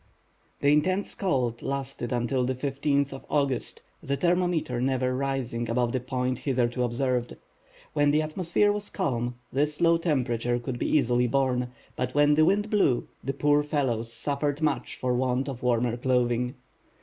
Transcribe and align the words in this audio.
The 0.61 0.73
intense 0.73 1.13
cold 1.13 1.61
lasted 1.61 2.11
until 2.11 2.43
the 2.43 2.55
15th 2.55 3.13
of 3.13 3.23
August, 3.29 3.83
the 4.01 4.15
thermometer 4.17 4.81
never 4.81 5.15
rising 5.15 5.69
above 5.69 5.91
the 5.91 5.99
point 5.99 6.39
hitherto 6.39 6.81
observed. 6.81 7.37
When 7.93 8.09
the 8.09 8.23
atmosphere 8.23 8.71
was 8.71 8.89
calm 8.89 9.35
this 9.53 9.79
low 9.79 9.97
temperature 9.97 10.57
could 10.57 10.79
be 10.79 10.89
easily 10.89 11.27
borne; 11.27 11.67
but 11.95 12.15
when 12.15 12.33
the 12.33 12.45
wind 12.45 12.71
blew, 12.71 13.09
the 13.23 13.33
poor 13.33 13.61
fellows 13.61 14.11
suffered 14.11 14.59
much 14.59 14.95
for 14.97 15.13
want 15.13 15.47
of 15.47 15.61
warmer 15.61 15.95
clothing. 15.97 16.55